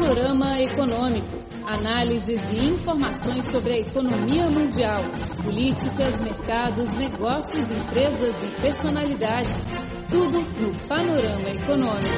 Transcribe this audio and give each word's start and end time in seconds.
Panorama 0.00 0.58
Econômico. 0.58 1.28
Análises 1.66 2.40
e 2.54 2.64
informações 2.64 3.50
sobre 3.50 3.74
a 3.74 3.78
economia 3.80 4.46
mundial, 4.46 5.02
políticas, 5.44 6.18
mercados, 6.22 6.90
negócios, 6.92 7.70
empresas 7.70 8.42
e 8.42 8.62
personalidades. 8.62 9.66
Tudo 10.10 10.40
no 10.40 10.88
Panorama 10.88 11.50
Econômico. 11.50 12.16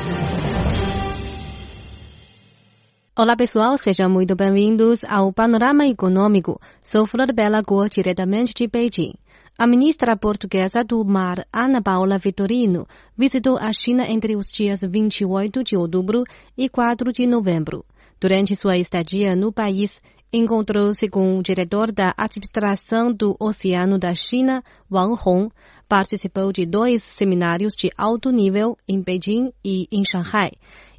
Olá 3.18 3.36
pessoal, 3.36 3.76
sejam 3.76 4.08
muito 4.08 4.36
bem-vindos 4.36 5.02
ao 5.02 5.32
Panorama 5.32 5.84
Econômico. 5.84 6.60
Sou 6.80 7.04
Flor 7.04 7.32
Bela 7.34 7.64
Cor, 7.64 7.88
diretamente 7.88 8.54
de 8.54 8.68
Beijing. 8.68 9.14
A 9.58 9.66
ministra 9.66 10.16
portuguesa 10.16 10.82
do 10.82 11.04
Mar, 11.04 11.46
Ana 11.52 11.82
Paula 11.82 12.16
Vitorino, 12.18 12.86
visitou 13.16 13.58
a 13.58 13.70
China 13.70 14.10
entre 14.10 14.34
os 14.34 14.46
dias 14.46 14.80
28 14.82 15.62
de 15.62 15.76
outubro 15.76 16.24
e 16.56 16.70
4 16.70 17.12
de 17.12 17.26
novembro. 17.26 17.84
Durante 18.18 18.56
sua 18.56 18.78
estadia 18.78 19.36
no 19.36 19.52
país, 19.52 20.00
encontrou-se 20.32 21.06
com 21.08 21.38
o 21.38 21.42
diretor 21.42 21.92
da 21.92 22.14
Administração 22.16 23.10
do 23.10 23.36
Oceano 23.38 23.98
da 23.98 24.14
China, 24.14 24.64
Wang 24.90 25.20
Hong, 25.24 25.52
participou 25.86 26.50
de 26.50 26.64
dois 26.64 27.02
seminários 27.02 27.74
de 27.76 27.90
alto 27.96 28.30
nível 28.30 28.76
em 28.88 29.02
Beijing 29.02 29.52
e 29.62 29.86
em 29.92 30.02
Shanghai 30.02 30.52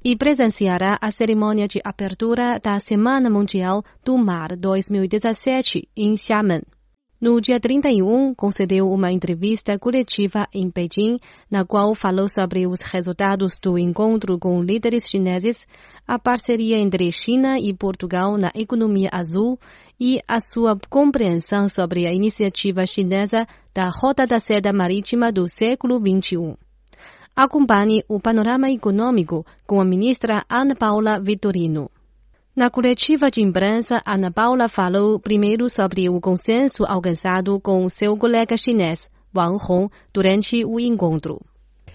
e 0.05 0.15
presenciará 0.15 0.99
a 1.01 1.09
cerimônia 1.09 1.67
de 1.67 1.79
abertura 1.83 2.59
da 2.61 2.79
Semana 2.79 3.29
Mundial 3.31 3.83
do 4.05 4.15
Mar 4.17 4.55
2017 4.55 5.87
em 5.97 6.15
Xiamen. 6.15 6.61
No 7.23 7.39
dia 7.39 7.57
31, 7.57 8.35
concedeu 8.35 8.91
uma 8.91 9.09
entrevista 9.09 9.79
coletiva 9.79 10.45
em 10.53 10.69
Beijing, 10.69 11.19
na 11.49 11.63
qual 11.63 11.95
falou 11.95 12.27
sobre 12.27 12.67
os 12.67 12.81
resultados 12.81 13.53
do 13.61 13.77
encontro 13.77 14.37
com 14.37 14.61
líderes 14.61 15.03
chineses, 15.09 15.65
a 16.05 16.19
parceria 16.19 16.77
entre 16.77 17.09
China 17.13 17.57
e 17.57 17.73
Portugal 17.73 18.35
na 18.37 18.51
economia 18.53 19.07
azul 19.09 19.57
e 19.97 20.17
a 20.27 20.41
sua 20.41 20.77
compreensão 20.89 21.69
sobre 21.69 22.05
a 22.05 22.13
iniciativa 22.13 22.85
chinesa 22.85 23.47
da 23.73 23.89
Rota 23.89 24.27
da 24.27 24.37
Seda 24.37 24.73
Marítima 24.73 25.31
do 25.31 25.47
século 25.47 25.97
XXI. 25.97 26.57
Acompanhe 27.33 28.03
o 28.09 28.19
panorama 28.19 28.69
econômico 28.69 29.45
com 29.65 29.79
a 29.79 29.85
ministra 29.85 30.43
Ana 30.49 30.75
Paula 30.75 31.21
Vitorino. 31.21 31.89
Na 32.55 32.69
coletiva 32.69 33.31
de 33.31 33.41
imprensa, 33.41 33.99
Ana 34.05 34.31
Paula 34.31 34.69
falou 34.69 35.19
primeiro 35.19 35.67
sobre 35.67 36.07
o 36.07 36.21
consenso 36.21 36.83
alcançado 36.87 37.59
com 37.59 37.89
seu 37.89 38.15
colega 38.15 38.55
chinês, 38.55 39.09
Wang 39.35 39.57
Hong, 39.67 39.91
durante 40.13 40.63
o 40.63 40.79
encontro. 40.79 41.41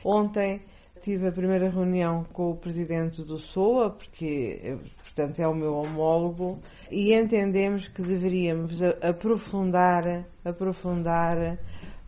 Ontem 0.05 0.61
tive 1.01 1.29
a 1.29 1.33
primeira 1.33 1.71
reunião 1.71 2.25
com 2.33 2.51
o 2.51 2.57
presidente 2.57 3.23
do 3.23 3.39
SOA, 3.39 3.91
porque, 3.91 4.77
portanto, 4.97 5.39
é 5.39 5.47
o 5.47 5.55
meu 5.55 5.75
homólogo, 5.75 6.59
e 6.91 7.15
entendemos 7.15 7.87
que 7.87 8.03
deveríamos 8.03 8.83
aprofundar, 8.83 10.27
aprofundar 10.45 11.57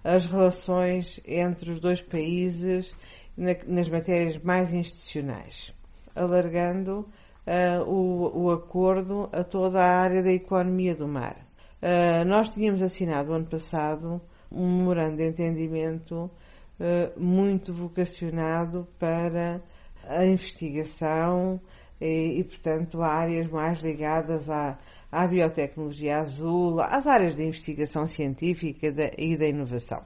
as 0.02 0.26
relações 0.26 1.20
entre 1.24 1.70
os 1.70 1.78
dois 1.78 2.02
países 2.02 2.92
nas 3.36 3.88
matérias 3.88 4.42
mais 4.42 4.74
institucionais, 4.74 5.72
alargando 6.16 7.06
uh, 7.50 7.82
o, 7.82 8.44
o, 8.44 8.50
acordo 8.52 9.28
a 9.32 9.42
toda 9.42 9.80
a 9.80 10.02
área 10.02 10.22
da 10.22 10.32
economia 10.32 10.94
do 10.94 11.08
mar. 11.08 11.36
Uh, 11.82 12.24
nós 12.24 12.48
tínhamos 12.50 12.80
assinado 12.82 13.32
ano 13.32 13.46
passado 13.46 14.20
um 14.52 14.78
memorando 14.78 15.16
de 15.16 15.28
entendimento 15.28 16.30
uh, 16.78 17.20
muito 17.20 17.72
vocacionado 17.72 18.86
para 18.98 19.60
a 20.06 20.24
investigação 20.24 21.60
e, 22.00 22.40
e, 22.40 22.44
portanto, 22.44 23.02
áreas 23.02 23.50
mais 23.50 23.80
ligadas 23.80 24.48
à, 24.48 24.78
à 25.10 25.26
biotecnologia 25.26 26.18
azul, 26.18 26.80
às 26.80 27.06
áreas 27.06 27.36
de 27.36 27.44
investigação 27.44 28.06
científica 28.06 28.86
e 29.18 29.36
da 29.36 29.46
inovação. 29.46 30.02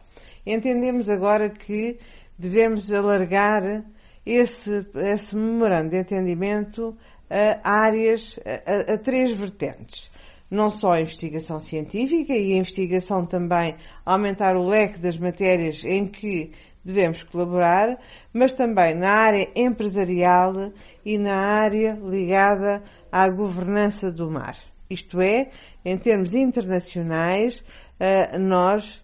Entendemos 0.47 1.09
agora 1.09 1.51
que 1.51 1.99
devemos 2.39 2.93
alargar 2.93 3.85
esse, 4.27 4.87
esse 4.97 5.37
memorando 5.37 5.91
de 5.91 6.01
entendimento 6.01 6.97
a 7.31 7.71
áreas, 7.71 8.39
a, 8.45 8.95
a 8.95 8.99
três 8.99 9.39
vertentes 9.39 10.11
não 10.51 10.71
só 10.71 10.93
a 10.93 11.01
investigação 11.01 11.59
científica 11.59 12.33
e 12.33 12.53
a 12.53 12.57
investigação 12.57 13.27
também 13.27 13.75
aumentar 14.05 14.57
o 14.57 14.67
leque 14.67 14.99
das 15.01 15.19
matérias 15.19 15.85
em 15.85 16.07
que 16.07 16.53
devemos 16.85 17.23
colaborar, 17.25 17.99
mas 18.33 18.55
também 18.55 18.95
na 18.95 19.11
área 19.11 19.51
empresarial 19.57 20.73
e 21.05 21.19
na 21.19 21.35
área 21.35 21.95
ligada 21.95 22.83
à 23.11 23.29
governança 23.29 24.13
do 24.13 24.31
mar. 24.31 24.57
Isto 24.89 25.21
é, 25.21 25.51
em 25.85 25.97
termos 25.97 26.33
internacionais, 26.35 27.65
eh, 27.99 28.39
nós 28.39 29.03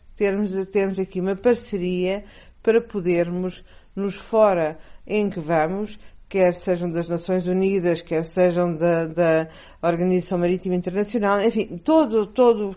temos 0.70 0.98
aqui 0.98 1.20
uma 1.20 1.34
parceria 1.34 2.22
para 2.62 2.82
podermos, 2.82 3.64
nos 3.96 4.16
fora 4.16 4.78
em 5.06 5.30
que 5.30 5.40
vamos, 5.40 5.98
quer 6.30 6.54
sejam 6.54 6.88
das 6.88 7.08
Nações 7.08 7.48
Unidas, 7.48 8.00
quer 8.00 8.24
sejam 8.24 8.76
da, 8.76 9.06
da 9.06 9.48
Organização 9.82 10.38
Marítima 10.38 10.76
Internacional, 10.76 11.40
enfim, 11.40 11.76
todo, 11.78 12.24
todo, 12.28 12.72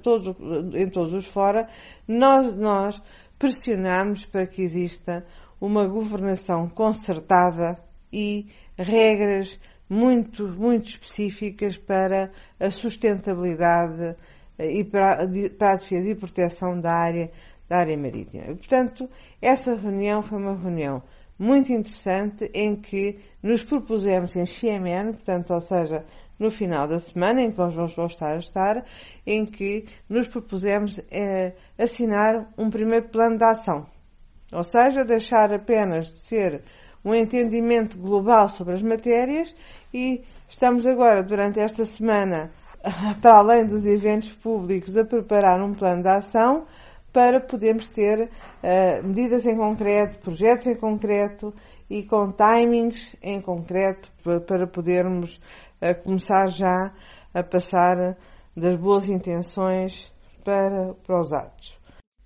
todo, 0.00 0.36
em 0.76 0.88
todos 0.88 1.12
os 1.12 1.26
fora, 1.26 1.68
nós, 2.06 2.54
nós 2.54 3.02
pressionamos 3.40 4.24
para 4.24 4.46
que 4.46 4.62
exista 4.62 5.26
uma 5.60 5.84
governação 5.88 6.68
concertada 6.68 7.76
e 8.12 8.46
regras 8.78 9.58
muito, 9.90 10.46
muito 10.46 10.90
específicas 10.90 11.76
para 11.76 12.30
a 12.60 12.70
sustentabilidade 12.70 14.16
eh, 14.58 14.78
e 14.78 14.84
para, 14.84 15.24
a 15.24 15.26
defesa 15.26 16.08
e 16.08 16.14
proteção 16.14 16.80
da 16.80 16.92
área, 16.92 17.32
da 17.68 17.78
área 17.78 17.98
marítima. 17.98 18.44
Portanto, 18.44 19.08
essa 19.40 19.74
reunião 19.74 20.22
foi 20.22 20.38
uma 20.38 20.56
reunião 20.56 21.02
muito 21.42 21.72
interessante 21.72 22.48
em 22.54 22.76
que 22.76 23.18
nos 23.42 23.64
propusemos 23.64 24.36
em 24.36 24.46
Xiamen, 24.46 25.14
portanto, 25.14 25.52
ou 25.52 25.60
seja, 25.60 26.04
no 26.38 26.52
final 26.52 26.86
da 26.86 27.00
semana 27.00 27.42
em 27.42 27.50
que 27.50 27.58
nós 27.58 27.74
vamos 27.74 27.96
voltar 27.96 28.34
a 28.34 28.38
estar, 28.38 28.84
em 29.26 29.44
que 29.44 29.86
nos 30.08 30.28
propusemos 30.28 31.00
eh, 31.10 31.56
assinar 31.76 32.48
um 32.56 32.70
primeiro 32.70 33.08
plano 33.08 33.38
de 33.38 33.44
ação. 33.44 33.88
Ou 34.52 34.62
seja, 34.62 35.04
deixar 35.04 35.52
apenas 35.52 36.06
de 36.06 36.20
ser 36.20 36.62
um 37.04 37.12
entendimento 37.12 37.98
global 37.98 38.48
sobre 38.48 38.74
as 38.74 38.82
matérias 38.82 39.52
e 39.92 40.22
estamos 40.48 40.86
agora, 40.86 41.24
durante 41.24 41.58
esta 41.58 41.84
semana, 41.84 42.52
para 43.20 43.38
além 43.38 43.66
dos 43.66 43.84
eventos 43.84 44.30
públicos, 44.36 44.96
a 44.96 45.04
preparar 45.04 45.60
um 45.60 45.74
plano 45.74 46.04
de 46.04 46.08
ação 46.08 46.66
para 47.12 47.40
podermos 47.40 47.88
ter 47.88 48.28
uh, 48.28 49.06
medidas 49.06 49.46
em 49.46 49.56
concreto, 49.56 50.18
projetos 50.20 50.66
em 50.66 50.76
concreto 50.76 51.54
e 51.90 52.02
com 52.04 52.32
timings 52.32 53.16
em 53.22 53.40
concreto 53.40 54.10
para, 54.46 54.66
podermos 54.66 55.36
uh, 55.80 56.02
começar 56.02 56.48
já 56.48 56.92
a 57.34 57.42
passar 57.42 58.16
das 58.56 58.76
boas 58.76 59.08
intenções 59.08 60.10
para, 60.44 60.94
para 61.06 61.20
os 61.20 61.32
atos. 61.32 61.76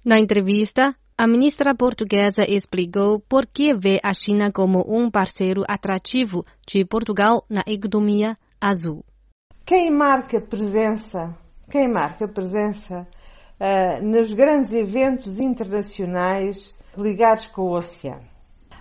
Na 0.04 0.18
entrevista, 0.18 0.94
a 1.18 1.26
ministra 1.26 1.74
portuguesa 1.74 2.42
explicou 2.46 3.20
por 3.20 3.46
que 3.46 3.74
vê 3.74 3.98
a 4.02 4.12
China 4.12 4.52
como 4.52 4.84
um 4.86 5.10
parceiro 5.10 5.62
atrativo 5.66 6.44
de 6.66 6.84
Portugal 6.84 7.44
na 7.48 7.62
economia 7.66 8.36
azul. 8.60 9.04
Quem 9.64 9.90
marca 9.90 10.40
presença, 10.40 11.34
quem 11.70 11.90
marca 11.90 12.28
presença 12.28 13.06
uh, 13.60 14.04
nos 14.04 14.32
grandes 14.32 14.72
eventos 14.72 15.40
internacionais 15.40 16.74
ligados 16.96 17.46
com 17.46 17.62
o 17.62 17.76
oceano. 17.76 18.26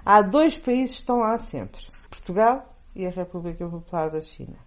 Há 0.06 0.22
dois 0.22 0.56
países 0.56 0.96
que 0.96 1.02
estão 1.02 1.18
lá 1.18 1.38
sempre: 1.38 1.81
Portugal 2.09 2.74
e 2.96 3.06
a 3.06 3.09
República 3.09 3.68
Popular 3.68 4.09
da 4.09 4.22
China. 4.22 4.58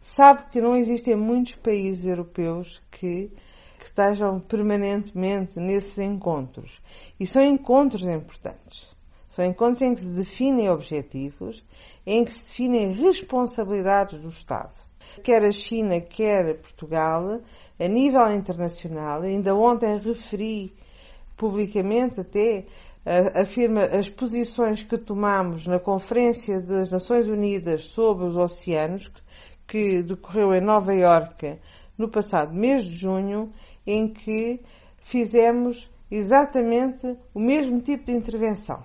Sabe 0.00 0.44
que 0.50 0.60
não 0.60 0.74
existem 0.74 1.14
muitos 1.14 1.54
países 1.56 2.06
europeus 2.06 2.82
que, 2.90 3.30
que 3.78 3.84
estejam 3.84 4.40
permanentemente 4.40 5.60
nesses 5.60 5.98
encontros. 5.98 6.80
E 7.18 7.26
são 7.26 7.42
encontros 7.42 8.02
importantes. 8.02 8.88
São 9.28 9.44
encontros 9.44 9.80
em 9.82 9.94
que 9.94 10.00
se 10.00 10.10
definem 10.10 10.68
objetivos, 10.68 11.64
em 12.04 12.24
que 12.24 12.32
se 12.32 12.40
definem 12.40 12.92
responsabilidades 12.92 14.18
do 14.18 14.28
Estado. 14.28 14.74
Quer 15.22 15.44
a 15.44 15.50
China, 15.50 16.00
quer 16.00 16.60
Portugal, 16.60 17.40
a 17.80 17.88
nível 17.88 18.30
internacional, 18.30 19.22
ainda 19.22 19.54
ontem 19.54 19.98
referi 19.98 20.72
publicamente 21.36 22.20
até 22.20 22.66
afirma 23.34 23.80
as 23.84 24.10
posições 24.10 24.82
que 24.82 24.98
tomamos 24.98 25.66
na 25.66 25.80
Conferência 25.80 26.60
das 26.60 26.92
Nações 26.92 27.26
Unidas 27.26 27.86
sobre 27.86 28.26
os 28.26 28.36
Oceanos, 28.36 29.10
que 29.66 30.02
decorreu 30.02 30.52
em 30.52 30.60
Nova 30.60 30.92
Iorque 30.92 31.58
no 31.96 32.10
passado 32.10 32.52
mês 32.52 32.84
de 32.84 32.94
junho, 32.94 33.50
em 33.86 34.12
que 34.12 34.60
fizemos 34.98 35.90
exatamente 36.10 37.16
o 37.32 37.40
mesmo 37.40 37.80
tipo 37.80 38.06
de 38.06 38.12
intervenção. 38.12 38.84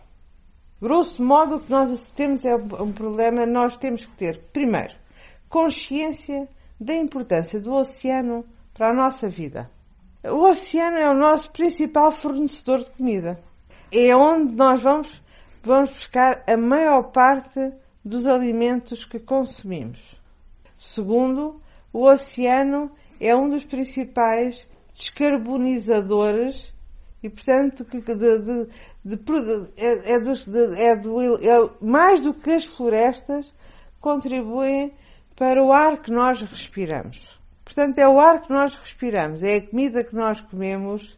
Grosso 0.82 1.22
modo, 1.22 1.56
o 1.56 1.60
que 1.60 1.70
nós 1.70 2.10
temos 2.12 2.46
é 2.46 2.56
um 2.56 2.94
problema, 2.94 3.46
nós 3.46 3.78
temos 3.78 4.06
que 4.06 4.14
ter, 4.14 4.42
primeiro, 4.54 4.94
consciência 5.50 6.48
da 6.80 6.96
importância 6.96 7.60
do 7.60 7.74
oceano 7.74 8.46
para 8.76 8.92
a 8.92 8.94
nossa 8.94 9.30
vida. 9.30 9.72
O 10.24 10.50
oceano 10.50 10.98
é 10.98 11.10
o 11.10 11.18
nosso 11.18 11.52
principal 11.52 12.12
fornecedor 12.12 12.80
de 12.80 12.92
comida. 12.92 13.40
É 13.92 14.16
onde 14.16 14.54
nós 14.54 14.84
vamos, 14.84 15.24
vamos 15.64 15.92
buscar 15.92 16.44
a 16.48 16.58
maior 16.58 17.12
parte 17.12 17.60
dos 18.04 18.28
alimentos 18.28 19.06
que 19.06 19.20
consumimos. 19.20 20.00
Segundo, 20.78 21.62
o 21.94 22.06
oceano 22.06 22.92
é 23.20 23.36
um 23.36 23.50
dos 23.50 23.64
principais 23.64 24.68
descarbonizadores 24.94 26.74
e, 27.24 27.30
portanto, 27.30 27.86
de, 27.86 28.02
de, 28.02 28.68
de, 29.04 29.72
é, 29.78 30.16
é, 30.16 30.20
dos, 30.20 30.48
é, 30.48 30.96
do, 30.96 31.22
é 31.22 31.70
mais 31.82 32.22
do 32.22 32.34
que 32.34 32.52
as 32.52 32.66
florestas 32.66 33.52
contribuem 34.02 34.94
para 35.36 35.64
o 35.64 35.72
ar 35.72 36.02
que 36.02 36.12
nós 36.12 36.42
respiramos. 36.42 37.35
Portanto, 37.66 37.98
é 37.98 38.08
o 38.08 38.20
ar 38.20 38.44
que 38.44 38.54
nós 38.54 38.72
respiramos, 38.74 39.42
é 39.42 39.58
a 39.58 39.68
comida 39.68 40.06
que 40.06 40.16
nós 40.16 40.40
comemos 40.40 41.18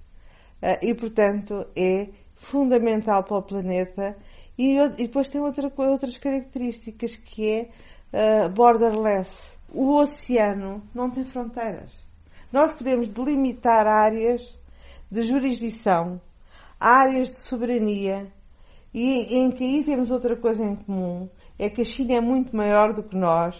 eh, 0.62 0.88
e, 0.88 0.96
portanto, 0.96 1.68
é 1.76 2.08
fundamental 2.36 3.24
para 3.24 3.38
o 3.38 3.44
planeta. 3.44 4.16
E, 4.58 4.80
e 4.80 5.08
depois 5.08 5.30
tem 5.30 5.42
outra, 5.42 5.72
outras 5.78 6.18
características 6.18 7.16
que 7.18 7.50
é 7.50 8.46
uh, 8.48 8.50
borderless. 8.50 9.32
O 9.70 9.98
oceano 9.98 10.82
não 10.96 11.12
tem 11.12 11.26
fronteiras. 11.26 11.92
Nós 12.52 12.74
podemos 12.74 13.10
delimitar 13.10 13.86
áreas 13.86 14.42
de 15.12 15.24
jurisdição, 15.24 16.22
áreas 16.80 17.28
de 17.28 17.50
soberania, 17.50 18.32
e 18.94 19.38
em 19.38 19.52
que 19.52 19.64
aí 19.64 19.84
temos 19.84 20.12
outra 20.12 20.36
coisa 20.38 20.64
em 20.64 20.76
comum, 20.76 21.30
é 21.60 21.70
que 21.70 21.82
a 21.82 21.84
China 21.84 22.16
é 22.16 22.22
muito 22.22 22.56
maior 22.56 22.94
do 22.94 23.04
que 23.04 23.16
nós, 23.16 23.56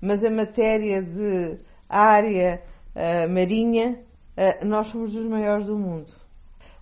mas 0.00 0.24
a 0.24 0.30
matéria 0.30 1.02
de 1.02 1.58
área 1.88 2.62
uh, 2.94 3.32
marinha, 3.32 4.00
uh, 4.36 4.66
nós 4.66 4.88
somos 4.88 5.12
dos 5.12 5.26
maiores 5.26 5.66
do 5.66 5.78
mundo. 5.78 6.12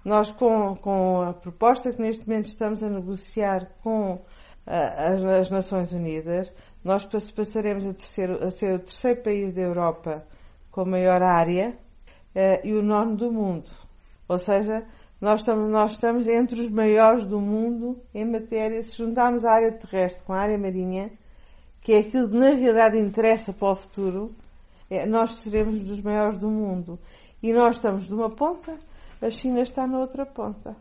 Nós, 0.05 0.31
com, 0.33 0.77
com, 0.77 1.23
a 1.23 1.33
proposta 1.33 1.91
que 1.91 2.01
neste 2.01 2.29
momento 2.29 2.47
estamos 2.47 2.83
a 2.83 2.91
negociar 2.91 3.71
com 3.83 4.15
uh, 4.15 4.21
as, 4.67 5.23
as, 5.25 5.51
Nações 5.51 5.93
Unidas, 5.93 6.53
nós 6.83 7.05
passaremos 7.33 7.87
a, 7.87 7.95
terceiro, 7.95 8.45
a, 8.45 8.51
ser 8.51 8.75
o 8.75 8.79
terceiro 8.79 9.23
país 9.23 9.53
da 9.55 9.63
Europa 9.63 10.27
com 10.71 10.85
maior 10.85 11.23
área 11.23 11.79
e 12.65 12.73
o 12.75 12.83
nono 12.83 13.15
do 13.17 13.33
mundo. 13.33 13.71
Ou 14.29 14.39
seja, 14.39 14.85
nós 15.21 15.41
estamos, 15.41 15.71
nós 15.71 15.93
estamos 15.93 16.27
entre 16.27 16.61
os 16.61 16.71
maiores 16.71 17.27
do 17.27 17.41
mundo 17.41 18.03
em 18.13 18.31
matéria, 18.31 18.83
se 18.83 18.99
juntarmos 18.99 19.43
a 19.43 19.53
área 19.53 19.73
terrestre 19.73 20.23
com 20.25 20.35
a 20.35 20.41
área 20.41 20.59
marinha, 20.59 21.11
que 21.81 21.93
é 21.93 22.01
aquilo 22.01 22.29
que 22.29 22.37
na 22.37 22.51
realidade 22.51 22.99
interessa 22.99 23.53
para 23.53 23.73
o 23.73 23.75
futuro, 23.75 24.35
nós 25.07 25.35
seremos 25.43 25.81
dos 25.83 26.01
maiores 26.01 26.39
do 26.39 26.51
mundo. 26.51 26.99
E 27.43 27.53
nós 27.53 27.77
estamos 27.77 28.07
de 28.07 28.15
uma 28.15 28.31
ponta, 28.31 28.79
a 29.21 29.31
China 29.31 29.61
está 29.61 29.87
na 29.87 29.99
outra 29.99 30.25
ponta. 30.25 30.77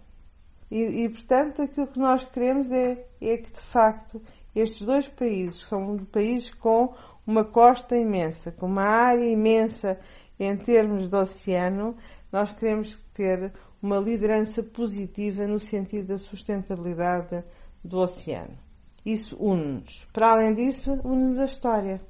E, 0.71 1.03
e 1.03 1.09
portanto, 1.09 1.61
aquilo 1.61 1.87
que 1.87 1.99
nós 1.99 2.23
queremos 2.25 2.71
é, 2.71 3.05
é 3.21 3.37
que, 3.37 3.51
de 3.51 3.61
facto, 3.61 4.21
estes 4.55 4.85
dois 4.85 5.07
países, 5.07 5.61
que 5.61 5.69
são 5.69 5.97
países 6.05 6.53
com 6.55 6.93
uma 7.25 7.43
costa 7.43 7.95
imensa, 7.95 8.51
com 8.51 8.67
uma 8.67 8.83
área 8.83 9.25
imensa 9.25 9.99
em 10.39 10.55
termos 10.57 11.09
de 11.09 11.15
oceano, 11.15 11.95
nós 12.31 12.51
queremos 12.51 12.97
ter 13.13 13.53
uma 13.81 13.97
liderança 13.97 14.63
positiva 14.63 15.45
no 15.45 15.59
sentido 15.59 16.07
da 16.07 16.17
sustentabilidade 16.17 17.43
do 17.83 17.99
oceano. 17.99 18.57
Isso 19.05 19.35
une-nos. 19.37 20.05
Para 20.13 20.31
além 20.31 20.53
disso, 20.53 20.93
une-nos 21.03 21.39
a 21.39 21.45
história. 21.45 22.01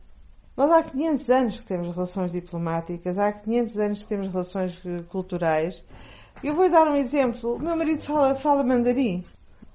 Nós 0.55 0.69
há 0.69 0.83
500 0.83 1.29
anos 1.31 1.59
que 1.59 1.65
temos 1.65 1.95
relações 1.95 2.31
diplomáticas, 2.31 3.17
há 3.17 3.31
500 3.31 3.77
anos 3.77 4.03
que 4.03 4.07
temos 4.07 4.27
relações 4.27 4.79
eh, 4.85 5.01
culturais. 5.09 5.83
Eu 6.43 6.53
vou 6.53 6.69
dar 6.69 6.87
um 6.87 6.95
exemplo. 6.95 7.55
O 7.55 7.59
meu 7.59 7.75
marido 7.75 8.05
fala, 8.05 8.35
fala 8.35 8.63
mandarim. 8.63 9.23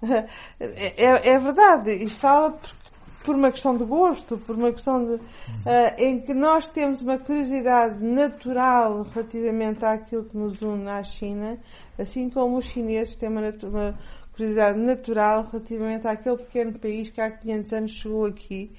É, 0.61 1.31
é, 1.31 1.39
verdade, 1.41 1.91
e 1.91 2.09
fala 2.09 2.57
por, 3.25 3.35
uma 3.35 3.51
questão 3.51 3.77
de 3.77 3.85
gosto, 3.85 4.39
por 4.39 4.55
uma 4.55 4.71
questão 4.71 5.05
de, 5.05 5.15
uh, 5.15 5.21
em 5.99 6.21
que 6.21 6.33
nós 6.33 6.67
temos 6.69 7.01
uma 7.01 7.19
curiosidade 7.19 8.01
natural 8.01 9.03
relativamente 9.03 9.85
àquilo 9.85 10.25
que 10.25 10.37
nos 10.37 10.63
une 10.63 10.89
à 10.89 11.03
China, 11.03 11.59
assim 11.99 12.31
como 12.31 12.59
os 12.59 12.67
chineses 12.67 13.17
têm 13.17 13.29
uma, 13.29 13.41
uma 13.65 13.99
curiosidade 14.33 14.79
natural 14.79 15.49
relativamente 15.51 16.07
àquele 16.07 16.37
pequeno 16.37 16.79
país 16.79 17.11
que 17.11 17.21
há 17.21 17.29
500 17.29 17.73
anos 17.73 17.91
chegou 17.91 18.25
aqui 18.25 18.71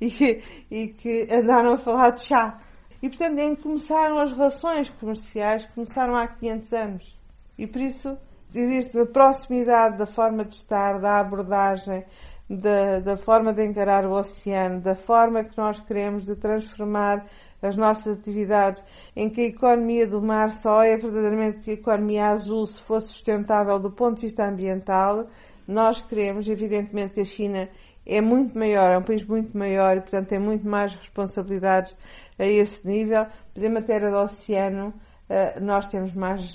e 0.70 0.88
que, 0.88 1.26
andaram 1.30 1.72
a 1.72 1.76
falar 1.76 2.10
de 2.10 2.26
chá. 2.26 2.60
E, 3.02 3.08
portanto, 3.08 3.38
em 3.38 3.54
que 3.54 3.62
começaram 3.62 4.18
as 4.18 4.32
relações 4.32 4.90
comerciais, 4.90 5.66
começaram 5.74 6.16
há 6.16 6.26
500 6.26 6.72
anos. 6.72 7.18
E 7.56 7.66
por 7.66 7.80
isso 7.80 8.16
existe 8.54 8.98
a 8.98 9.06
proximidade 9.06 9.98
da 9.98 10.06
forma 10.06 10.44
de 10.44 10.54
estar, 10.54 11.00
da 11.00 11.20
abordagem, 11.20 12.04
da, 12.48 13.00
da 13.00 13.16
forma 13.16 13.52
de 13.52 13.64
encarar 13.64 14.06
o 14.06 14.12
oceano, 14.12 14.80
da 14.80 14.94
forma 14.94 15.44
que 15.44 15.56
nós 15.58 15.78
queremos 15.80 16.24
de 16.24 16.34
transformar 16.34 17.26
as 17.60 17.76
nossas 17.76 18.18
atividades, 18.18 18.82
em 19.14 19.28
que 19.28 19.40
a 19.40 19.46
economia 19.46 20.06
do 20.06 20.22
mar 20.22 20.50
só 20.50 20.82
é 20.82 20.96
verdadeiramente 20.96 21.68
a 21.68 21.74
economia 21.74 22.26
azul 22.28 22.64
se 22.64 22.80
for 22.82 23.00
sustentável 23.00 23.78
do 23.78 23.90
ponto 23.90 24.16
de 24.16 24.26
vista 24.26 24.44
ambiental. 24.44 25.26
Nós 25.66 26.00
queremos, 26.00 26.48
evidentemente, 26.48 27.12
que 27.12 27.20
a 27.20 27.24
China 27.24 27.68
é 28.08 28.20
muito 28.22 28.58
maior, 28.58 28.90
é 28.90 28.98
um 28.98 29.02
país 29.02 29.22
muito 29.24 29.56
maior 29.56 29.96
e, 29.98 30.00
portanto, 30.00 30.28
tem 30.28 30.38
muito 30.38 30.66
mais 30.66 30.94
responsabilidades 30.94 31.94
a 32.38 32.46
esse 32.46 32.86
nível. 32.86 33.26
Mas 33.54 33.62
em 33.62 33.68
matéria 33.68 34.10
do 34.10 34.16
oceano, 34.16 34.94
eh, 35.28 35.60
nós 35.60 35.86
temos, 35.86 36.14
mais, 36.14 36.54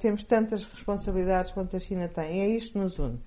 temos 0.00 0.24
tantas 0.24 0.64
responsabilidades 0.64 1.50
quanto 1.50 1.76
a 1.76 1.80
China 1.80 2.08
tem. 2.08 2.38
E 2.38 2.40
é 2.40 2.48
isto 2.56 2.72
que 2.72 2.78
nos 2.78 2.98
une. 2.98 3.20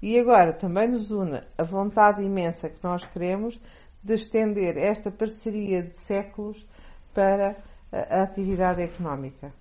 E 0.00 0.18
agora 0.18 0.52
também 0.52 0.88
nos 0.88 1.10
une 1.10 1.42
a 1.58 1.64
vontade 1.64 2.22
imensa 2.22 2.68
que 2.68 2.82
nós 2.82 3.04
queremos 3.06 3.60
de 4.02 4.14
estender 4.14 4.76
esta 4.76 5.10
parceria 5.10 5.82
de 5.82 5.96
séculos 5.98 6.66
para 7.12 7.56
a 7.92 8.22
atividade 8.22 8.82
económica. 8.82 9.52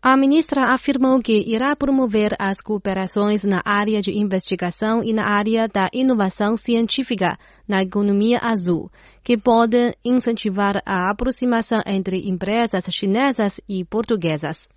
A 0.00 0.16
ministra 0.16 0.72
afirmou 0.72 1.18
que 1.18 1.42
irá 1.52 1.74
promover 1.74 2.30
as 2.38 2.60
cooperações 2.60 3.42
na 3.42 3.60
área 3.64 4.00
de 4.00 4.16
investigação 4.16 5.02
e 5.02 5.12
na 5.12 5.26
área 5.26 5.66
da 5.66 5.88
inovação 5.92 6.56
científica 6.56 7.36
na 7.68 7.82
economia 7.82 8.38
azul, 8.40 8.88
que 9.24 9.36
pode 9.36 9.90
incentivar 10.04 10.80
a 10.86 11.10
aproximação 11.10 11.80
entre 11.84 12.28
empresas 12.30 12.84
chinesas 12.92 13.60
e 13.68 13.84
portuguesas. 13.84 14.68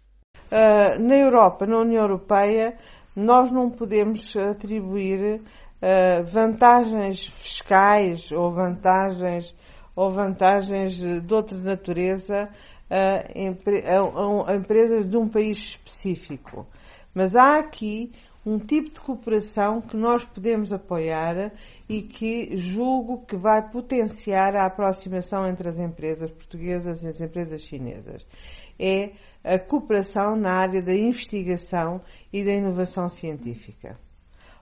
Uh, 0.52 1.00
na 1.00 1.16
Europa, 1.16 1.68
na 1.68 1.82
União 1.82 2.02
Europeia, 2.02 2.76
nós 3.16 3.52
não 3.52 3.70
podemos 3.70 4.36
atribuir 4.36 5.40
uh, 5.40 6.24
vantagens 6.34 7.28
fiscais 7.28 8.32
ou 8.32 8.52
vantagens 8.52 9.56
ou 9.96 10.10
vantagens 10.10 10.96
de 10.96 11.32
outra 11.32 11.58
natureza 11.60 12.50
a, 12.92 14.52
a, 14.52 14.56
empresas 14.56 15.10
de 15.10 15.18
um 15.18 15.30
país 15.30 15.58
específico. 15.58 16.68
Mas 17.14 17.36
há 17.36 17.60
aqui 17.60 18.12
um 18.46 18.58
tipo 18.58 18.90
de 18.90 19.00
cooperação 19.00 19.82
que 19.82 19.96
nós 19.96 20.26
podemos 20.26 20.74
apoiar 20.74 21.54
e 21.88 22.02
que 22.02 22.58
julgo 22.58 23.26
que 23.26 23.38
vai 23.38 23.70
potenciar 23.70 24.56
a 24.56 24.66
aproximação 24.66 25.48
entre 25.48 25.70
as 25.70 25.80
empresas 25.80 26.30
portuguesas 26.32 27.02
e 27.04 27.08
as 27.08 27.22
empresas 27.22 27.62
chinesas. 27.62 28.26
É 28.80 29.12
a 29.44 29.60
cooperação 29.60 30.36
na 30.36 30.54
área 30.54 30.82
da 30.82 30.94
investigação 30.94 32.02
e 32.34 32.44
da 32.44 32.52
inovação 32.52 33.08
científica. 33.10 33.98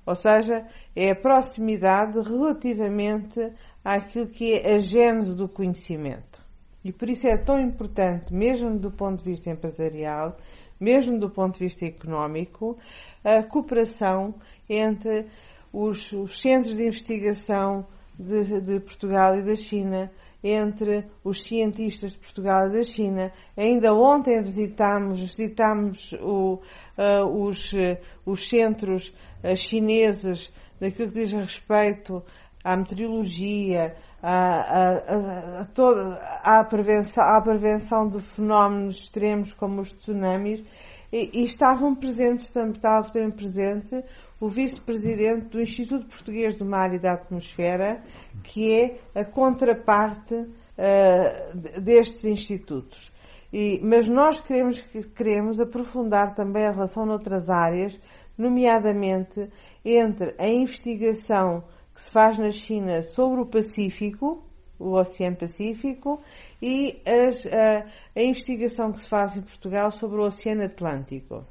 Ou 0.06 0.16
seja, 0.16 0.68
é 0.96 1.12
a 1.12 1.16
proximidade 1.16 2.20
relativamente 2.20 3.40
àquilo 3.84 4.28
que 4.28 4.54
é 4.54 4.76
a 4.76 4.80
gênese 4.80 5.36
do 5.36 5.48
conhecimento. 5.48 6.39
E 6.84 6.94
por 6.94 7.10
isso 7.10 7.28
é 7.28 7.38
tão 7.38 7.60
importante, 7.60 8.34
mesmo 8.34 8.78
do 8.80 8.92
ponto 8.92 9.24
de 9.24 9.30
vista 9.30 9.50
empresarial, 9.50 10.38
mesmo 10.80 11.20
do 11.20 11.30
ponto 11.30 11.60
de 11.60 11.66
vista 11.66 11.86
económico, 11.86 12.78
a 13.24 13.44
cooperação 13.44 14.34
entre 14.70 15.28
os, 15.74 16.12
os 16.14 16.42
centros 16.42 16.76
de 16.76 16.84
investigação 16.84 17.86
de, 18.18 18.62
de, 18.62 18.80
Portugal 18.80 19.36
e 19.36 19.44
da 19.44 19.56
China, 19.56 20.12
entre 20.42 21.06
os 21.24 21.42
cientistas 21.44 22.12
de 22.12 22.18
Portugal 22.18 22.68
e 22.68 22.78
da 22.78 22.84
China. 22.84 23.32
Ainda 23.58 23.94
ontem 23.94 24.42
visitámos, 24.42 25.20
visitámos 25.20 26.14
o, 26.22 26.62
uh, 26.98 27.26
os, 27.26 27.74
uh, 27.74 27.98
os 28.26 28.48
centros 28.48 29.14
uh, 29.44 29.56
chineses 29.56 30.52
daquilo 30.80 31.12
que 31.12 31.20
diz 31.20 31.34
respeito 31.34 32.24
à 32.64 32.76
meteorologia, 32.76 33.96
à, 34.22 35.66
toda, 35.74 36.16
à, 36.44 36.64
prevenção, 36.64 37.24
à 37.24 37.42
prevenção 37.42 38.10
de 38.10 38.20
fenómenos 38.22 38.98
extremos 38.98 39.54
como 39.54 39.82
os 39.82 39.92
tsunamis 39.94 40.64
e, 41.12 41.40
e 41.40 41.44
estavam 41.44 41.96
presentes, 41.96 42.46
estavam 42.46 43.32
presente 43.32 44.04
o 44.40 44.48
vice-presidente 44.48 45.48
do 45.48 45.62
Instituto 45.62 46.06
Português 46.08 46.56
do 46.56 46.66
Mar 46.66 46.94
e 46.94 47.00
da 47.00 47.14
Atmosfera, 47.14 48.02
que 48.44 48.74
é 48.74 49.00
a 49.20 49.26
contraparte 49.26 50.36
uh, 50.36 51.82
destes 51.82 52.24
institutos. 52.24 53.12
E, 53.52 53.82
mas 53.84 54.08
nós 54.08 54.40
queremos, 54.40 54.80
queremos 55.16 55.60
aprofundar 55.60 56.36
também 56.36 56.66
a 56.66 56.72
relação 56.72 57.06
noutras 57.06 57.50
áreas, 57.50 58.00
nomeadamente 58.38 59.50
entre 59.84 60.36
a 60.40 60.48
investigação 60.48 61.64
que 62.00 62.06
se 62.06 62.12
faz 62.12 62.38
na 62.38 62.50
China 62.50 63.04
sobre 63.04 63.42
o 63.42 63.46
Pacífico, 63.46 64.44
o 64.80 64.98
Oceano 64.98 65.36
Pacífico, 65.36 66.22
e 66.62 67.02
as, 67.06 67.46
a, 67.46 67.86
a, 68.16 68.24
investigação 68.24 68.92
que 68.92 69.02
se 69.02 69.10
faz 69.10 69.36
em 69.36 69.42
Portugal 69.42 69.92
sobre 69.92 70.20
o 70.20 70.26
Oceano 70.26 70.64
Atlântico. 70.64 71.46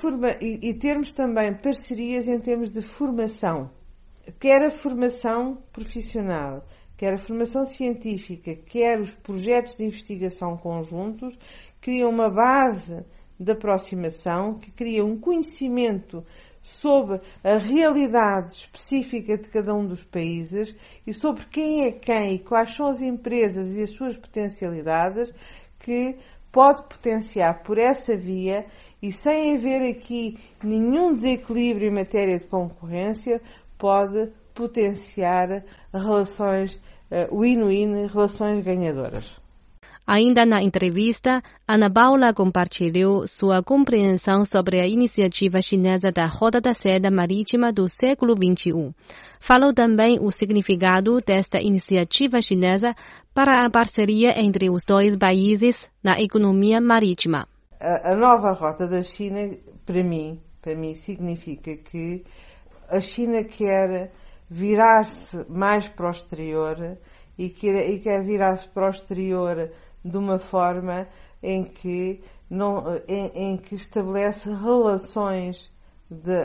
Forma, 0.00 0.28
e, 0.40 0.70
e 0.70 0.74
termos 0.74 1.12
também 1.12 1.54
parcerias 1.54 2.26
em 2.26 2.38
termos 2.38 2.70
de 2.70 2.82
formação, 2.82 3.70
quer 4.38 4.64
a 4.64 4.70
formação 4.70 5.58
profissional, 5.72 6.64
quer 6.96 7.14
a 7.14 7.18
formação 7.18 7.64
científica, 7.64 8.54
quer 8.54 9.00
os 9.00 9.12
projetos 9.14 9.76
de 9.76 9.84
investigação 9.84 10.56
conjuntos, 10.56 11.36
criam 11.80 12.10
uma 12.10 12.30
base 12.30 13.04
de 13.40 13.50
aproximação, 13.50 14.54
que 14.54 14.70
cria 14.70 15.04
um 15.04 15.18
conhecimento 15.18 16.24
sobre 16.62 17.20
a 17.42 17.58
realidade 17.58 18.54
específica 18.54 19.36
de 19.36 19.48
cada 19.50 19.74
um 19.74 19.86
dos 19.86 20.04
países 20.04 20.74
e 21.06 21.12
sobre 21.12 21.44
quem 21.46 21.84
é 21.86 21.92
quem 21.92 22.36
e 22.36 22.38
quais 22.38 22.74
são 22.74 22.86
as 22.86 23.00
empresas 23.00 23.76
e 23.76 23.82
as 23.82 23.90
suas 23.90 24.16
potencialidades 24.16 25.32
que 25.80 26.16
pode 26.52 26.82
potenciar 26.84 27.62
por 27.62 27.78
essa 27.78 28.16
via 28.16 28.66
e 29.02 29.10
sem 29.10 29.56
haver 29.56 29.90
aqui 29.90 30.38
nenhum 30.62 31.10
desequilíbrio 31.10 31.88
em 31.88 31.94
matéria 31.94 32.38
de 32.38 32.46
concorrência, 32.46 33.40
pode 33.76 34.30
potenciar 34.54 35.64
relações 35.92 36.80
uh, 37.10 37.36
win-win, 37.36 38.06
relações 38.06 38.64
ganhadoras. 38.64 39.41
Ainda 40.06 40.44
na 40.44 40.60
entrevista, 40.60 41.40
Ana 41.66 41.88
Paula 41.88 42.34
compartilhou 42.34 43.26
sua 43.26 43.62
compreensão 43.62 44.44
sobre 44.44 44.80
a 44.80 44.86
iniciativa 44.86 45.62
chinesa 45.62 46.10
da 46.10 46.26
Roda 46.26 46.60
da 46.60 46.74
Seda 46.74 47.08
Marítima 47.08 47.72
do 47.72 47.86
século 47.88 48.34
XXI. 48.34 48.92
Falou 49.38 49.72
também 49.72 50.18
o 50.20 50.30
significado 50.32 51.20
desta 51.20 51.60
iniciativa 51.60 52.42
chinesa 52.42 52.94
para 53.32 53.64
a 53.64 53.70
parceria 53.70 54.40
entre 54.40 54.68
os 54.70 54.82
dois 54.84 55.16
países 55.16 55.88
na 56.02 56.20
economia 56.20 56.80
marítima. 56.80 57.46
A, 57.80 58.12
a 58.12 58.16
nova 58.16 58.52
Rota 58.52 58.88
da 58.88 59.02
China, 59.02 59.56
para 59.86 60.02
mim, 60.02 60.40
para 60.60 60.74
mim 60.74 60.94
significa 60.94 61.76
que 61.76 62.24
a 62.88 63.00
China 63.00 63.44
quer 63.44 64.12
virar-se 64.50 65.48
mais 65.48 65.88
para 65.88 66.08
o 66.08 66.10
exterior 66.10 66.98
e 67.38 67.48
quer, 67.48 67.88
e 67.88 68.00
quer 68.00 68.22
virar-se 68.22 68.68
para 68.68 68.86
o 68.86 68.90
exterior 68.90 69.70
de 70.04 70.16
uma 70.16 70.38
forma 70.38 71.08
em 71.42 71.64
que, 71.64 72.22
não, 72.48 72.96
em, 73.08 73.52
em 73.52 73.56
que 73.56 73.74
estabelece 73.74 74.52
relações 74.52 75.70
de, 76.10 76.44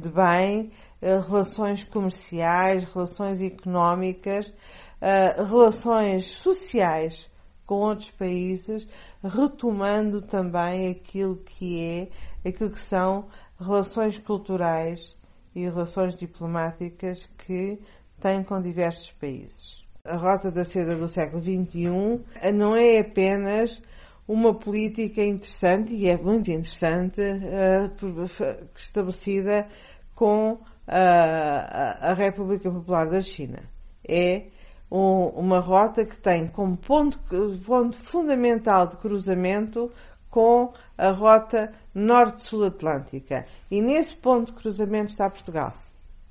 de 0.00 0.10
bem, 0.10 0.70
eh, 1.00 1.18
relações 1.18 1.82
comerciais, 1.84 2.84
relações 2.84 3.42
económicas, 3.42 4.52
eh, 5.00 5.42
relações 5.42 6.26
sociais 6.38 7.28
com 7.66 7.76
outros 7.76 8.10
países, 8.10 8.86
retomando 9.22 10.22
também 10.22 10.90
aquilo 10.90 11.36
que 11.36 11.80
é, 11.80 12.48
aquilo 12.48 12.70
que 12.70 12.80
são 12.80 13.28
relações 13.58 14.18
culturais 14.18 15.16
e 15.54 15.64
relações 15.64 16.16
diplomáticas 16.16 17.28
que 17.38 17.80
tem 18.20 18.42
com 18.42 18.60
diversos 18.60 19.10
países 19.12 19.81
a 20.04 20.16
Rota 20.16 20.50
da 20.50 20.64
Seda 20.64 20.96
do 20.96 21.06
século 21.06 21.40
XXI 21.40 22.24
não 22.52 22.74
é 22.74 22.98
apenas 22.98 23.80
uma 24.26 24.52
política 24.52 25.22
interessante, 25.22 25.94
e 25.94 26.08
é 26.08 26.16
muito 26.16 26.50
interessante, 26.50 27.20
uh, 27.20 28.68
estabelecida 28.74 29.68
com 30.14 30.58
a, 30.88 32.10
a, 32.10 32.14
República 32.14 32.68
Popular 32.68 33.08
da 33.08 33.20
China. 33.20 33.62
É 34.08 34.46
um, 34.90 35.26
uma 35.36 35.60
rota 35.60 36.04
que 36.04 36.16
tem 36.16 36.48
como 36.48 36.76
ponto, 36.76 37.20
ponto 37.64 37.96
fundamental 38.10 38.88
de 38.88 38.96
cruzamento 38.96 39.90
com 40.28 40.72
a 40.98 41.10
rota 41.10 41.72
norte-sul 41.94 42.64
atlântica. 42.64 43.46
E 43.70 43.80
nesse 43.80 44.16
ponto 44.16 44.52
de 44.52 44.58
cruzamento 44.60 45.12
está 45.12 45.30
Portugal. 45.30 45.72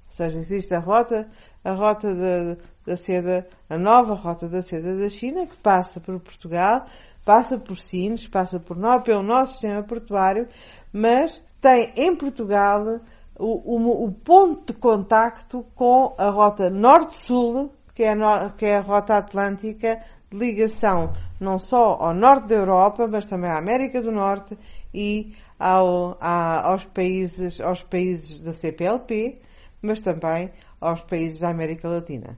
Ou 0.08 0.14
seja, 0.14 0.40
existe 0.40 0.74
a 0.74 0.80
rota, 0.80 1.30
a 1.64 1.72
rota 1.72 2.14
da, 2.14 2.58
da 2.86 2.96
seda, 2.96 3.48
a 3.70 3.78
nova 3.78 4.16
rota 4.16 4.48
da 4.48 4.62
seda 4.62 4.98
da 4.98 5.10
China, 5.10 5.46
que 5.46 5.58
passa 5.58 6.00
por 6.00 6.20
Portugal, 6.20 6.86
passa 7.26 7.58
por 7.58 7.76
Sines, 7.76 8.28
passa 8.28 8.60
por 8.60 8.78
nós, 8.78 9.04
pelo 9.04 9.24
nosso 9.24 9.54
sistema 9.54 9.84
portuário, 9.84 10.48
mas 10.92 11.40
tem 11.62 11.94
em 11.96 12.16
Portugal 12.16 13.00
o, 13.38 13.76
o, 13.76 14.06
o 14.08 14.12
ponto 14.12 14.74
de 14.74 14.80
contacto 14.80 15.66
com 15.76 16.16
a 16.18 16.30
rota 16.30 16.70
norte-sul, 16.70 17.72
que, 17.94 18.04
é 18.04 18.14
que 18.58 18.66
é 18.66 18.78
a 18.78 18.82
rota 18.82 19.16
atlântica, 19.16 20.02
de 20.32 20.38
ligação 20.38 21.14
não 21.40 21.60
só 21.60 21.98
ao 22.00 22.14
norte 22.14 22.48
da 22.48 22.56
Europa, 22.56 23.08
mas 23.08 23.26
também 23.26 23.50
à 23.50 23.58
América 23.58 24.02
do 24.02 24.12
Norte 24.12 24.58
e 24.94 25.34
ao, 25.60 26.18
aos, 26.22 26.86
países, 26.86 27.60
aos 27.60 27.84
países 27.84 28.40
da 28.40 28.54
CPLP, 28.54 29.42
mas 29.82 30.00
também 30.00 30.52
aos 30.80 31.02
países 31.02 31.40
da 31.42 31.50
América 31.50 31.90
Latina. 31.90 32.38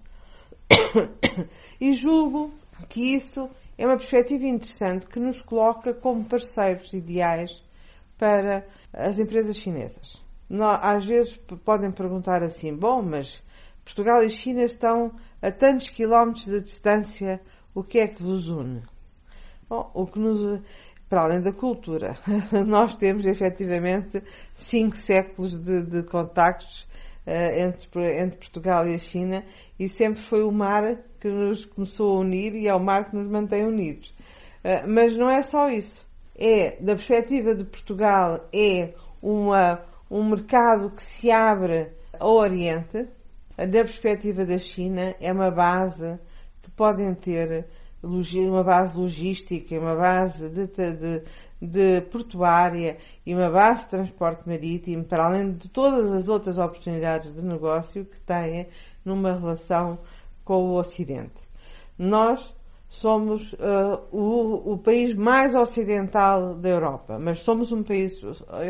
E 1.80 1.94
julgo 1.94 2.52
que 2.90 3.16
isso 3.16 3.50
é 3.78 3.86
uma 3.86 3.98
perspectiva 3.98 4.46
interessante 4.46 5.08
que 5.08 5.20
nos 5.20 5.42
coloca 5.42 5.94
como 5.94 6.24
parceiros 6.26 6.94
ideais 6.94 7.64
para 8.18 8.66
as 8.94 9.20
empresas 9.20 9.58
chinesas. 9.58 10.22
Às 10.82 11.06
vezes 11.06 11.36
podem 11.66 11.92
perguntar 11.92 12.44
assim: 12.44 12.76
bom, 12.76 13.02
mas 13.02 13.42
Portugal 13.84 14.24
e 14.24 14.30
China 14.30 14.64
estão 14.64 15.12
a 15.42 15.52
tantos 15.52 15.90
quilómetros 15.90 16.46
de 16.46 16.62
distância, 16.62 17.42
o 17.74 17.84
que 17.84 18.00
é 18.00 18.08
que 18.08 18.22
vos 18.22 18.48
une? 18.48 18.84
Bom, 19.68 19.90
o 19.94 20.06
que 20.06 20.20
nos. 20.20 20.62
Para 21.10 21.26
além 21.26 21.42
da 21.42 21.52
cultura, 21.52 22.18
nós 22.66 22.96
temos 22.96 23.24
efetivamente 23.26 24.24
cinco 24.56 24.96
séculos 24.96 25.60
de, 25.60 25.84
de 25.84 26.04
contactos 26.04 26.88
entre, 27.26 28.22
entre 28.22 28.38
Portugal 28.38 28.88
e 28.88 28.96
a 28.96 28.98
China 28.98 29.44
e 29.80 29.88
sempre 29.88 30.22
foi 30.24 30.44
o 30.44 30.52
mar 30.52 30.98
que 31.20 31.30
nos 31.30 31.66
começou 31.66 32.18
a 32.18 32.20
unir 32.20 32.56
e 32.56 32.68
é 32.68 32.74
o 32.76 32.80
mar 32.80 33.10
que 33.10 33.16
nos 33.16 33.30
mantém 33.30 33.66
unidos. 33.66 34.10
Uh, 34.64 34.88
mas 34.88 35.18
não 35.18 35.30
é 35.30 35.42
só 35.42 35.70
isso. 35.70 36.06
É, 36.36 36.82
da 36.82 36.96
perspectiva 36.96 37.54
de 37.54 37.64
Portugal, 37.64 38.50
é 38.54 38.94
uma, 39.22 39.86
um 40.10 40.30
mercado 40.30 40.90
que 40.90 41.04
se 41.04 41.32
abre 41.32 41.92
ao 42.20 42.36
Oriente. 42.36 43.08
Da 43.56 43.84
perspectiva 43.84 44.44
da 44.46 44.58
China, 44.58 45.16
é 45.22 45.32
uma 45.32 45.52
base 45.52 46.20
que 46.64 46.72
podem 46.72 47.14
ter 47.14 47.68
uma 48.04 48.64
base 48.64 48.98
logística, 48.98 49.80
uma 49.80 49.96
base 49.96 50.50
de, 50.50 50.68
de, 50.68 51.24
de 51.66 52.02
portuária 52.02 52.98
e 53.26 53.34
uma 53.34 53.50
base 53.50 53.84
de 53.84 53.90
transporte 53.92 54.48
marítimo, 54.48 55.04
para 55.06 55.28
além 55.28 55.54
de 55.54 55.70
todas 55.70 56.14
as 56.14 56.28
outras 56.28 56.58
oportunidades 56.58 57.34
de 57.34 57.42
negócio 57.42 58.06
que 58.06 58.20
têm 58.20 58.68
numa 59.06 59.34
relação 59.34 60.00
com 60.44 60.72
o 60.72 60.78
Ocidente. 60.78 61.42
Nós 61.98 62.56
somos 62.90 63.54
uh, 63.54 64.06
o, 64.12 64.74
o, 64.74 64.78
país 64.78 65.16
mais 65.16 65.56
ocidental 65.56 66.56
da 66.56 66.70
Europa, 66.70 67.18
mas 67.18 67.40
somos 67.40 67.72
um 67.72 67.82
país 67.82 68.22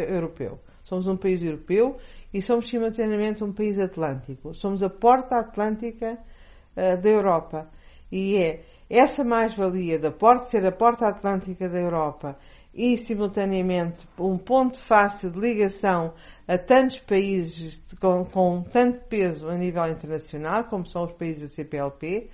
europeu. 0.08 0.60
Somos 0.84 1.08
um 1.08 1.18
país 1.18 1.42
europeu 1.42 1.98
e 2.34 2.42
somos 2.42 2.70
simultaneamente 2.70 3.44
um 3.44 3.52
país 3.52 3.80
atlântico. 3.80 4.54
Somos 4.54 4.84
a 4.84 4.90
porta 4.90 5.38
atlântica 5.40 6.18
uh, 6.76 7.02
da 7.02 7.10
Europa. 7.10 7.68
E 8.12 8.38
é 8.38 8.64
essa 8.90 9.24
mais-valia 9.24 9.98
da 9.98 10.12
porta 10.12 10.46
ser 10.46 10.66
a 10.66 10.72
porta 10.72 11.08
atlântica 11.08 11.68
da 11.68 11.80
Europa 11.80 12.38
e, 12.74 12.98
simultaneamente, 12.98 14.08
um 14.18 14.38
ponto 14.38 14.80
fácil 14.80 15.30
de 15.30 15.40
ligação 15.40 16.14
a 16.48 16.58
tantos 16.58 17.00
países 17.00 17.82
com, 18.00 18.26
com, 18.26 18.64
tanto 18.64 19.06
peso 19.08 19.48
a 19.48 19.56
nível 19.56 19.86
internacional, 19.88 20.64
como 20.66 20.86
são 20.86 21.04
os 21.04 21.12
países 21.14 21.42
da 21.52 21.56
CPLP, 21.56 22.30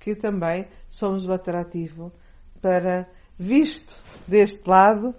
que 0.00 0.16
também 0.16 0.66
somos 0.90 1.26
o 1.26 1.32
atrativo 1.32 2.12
para, 2.60 3.08
visto 3.38 3.94
deste 4.26 4.68
lado, 4.68 5.14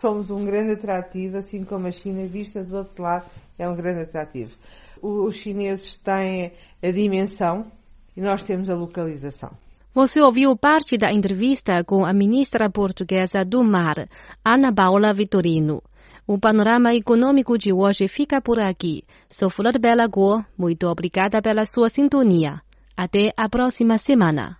somos 0.00 0.30
um 0.30 0.44
grande 0.44 0.72
atrativo, 0.72 1.38
assim 1.38 1.64
como 1.64 1.86
a 1.86 1.92
China, 1.92 2.26
vista 2.26 2.64
do 2.64 2.76
outro 2.76 3.02
lado, 3.02 3.30
é 3.58 3.68
um 3.68 3.76
grande 3.76 4.02
atrativo. 4.02 4.54
Os 5.00 5.36
chineses 5.36 5.96
têm 5.98 6.52
a 6.82 6.90
dimensão 6.90 7.70
e 8.16 8.20
nós 8.20 8.42
temos 8.42 8.68
a 8.68 8.74
localização. 8.74 9.50
Você 9.96 10.20
ouviu 10.20 10.54
parte 10.54 10.98
da 10.98 11.10
entrevista 11.10 11.82
com 11.82 12.04
a 12.04 12.12
ministra 12.12 12.68
portuguesa 12.68 13.42
do 13.42 13.64
Mar, 13.64 14.06
Ana 14.44 14.70
Paula 14.70 15.14
Vitorino. 15.14 15.82
O 16.26 16.38
panorama 16.38 16.94
econômico 16.94 17.56
de 17.56 17.72
hoje 17.72 18.06
fica 18.06 18.38
por 18.38 18.60
aqui. 18.60 19.04
Sou 19.26 19.48
Flor 19.48 19.78
Bela 19.78 20.06
Guo. 20.06 20.44
Muito 20.54 20.86
obrigada 20.86 21.40
pela 21.40 21.64
sua 21.64 21.88
sintonia. 21.88 22.60
Até 22.94 23.32
a 23.38 23.48
próxima 23.48 23.96
semana. 23.96 24.58